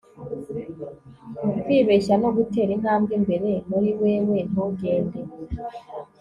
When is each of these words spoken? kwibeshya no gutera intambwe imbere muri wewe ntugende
kwibeshya 1.63 2.13
no 2.21 2.29
gutera 2.37 2.71
intambwe 2.77 3.11
imbere 3.19 3.49
muri 3.69 3.89
wewe 4.01 4.37
ntugende 4.49 5.19